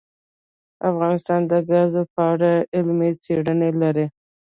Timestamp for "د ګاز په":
1.51-2.21